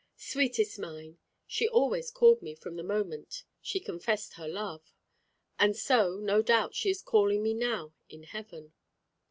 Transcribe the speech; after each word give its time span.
"Sweetest 0.17 0.79
mine," 0.79 1.19
she 1.45 1.67
always 1.67 2.09
called 2.09 2.41
me 2.41 2.55
from 2.55 2.75
the 2.75 2.81
moment 2.81 3.43
she 3.61 3.79
confessed 3.79 4.33
her 4.33 4.47
love; 4.47 4.95
and 5.59 5.77
so, 5.77 6.17
no 6.17 6.41
doubt, 6.41 6.73
she 6.73 6.89
is 6.89 7.03
calling 7.03 7.43
me 7.43 7.53
now 7.53 7.93
in 8.09 8.23
heaven. 8.23 8.73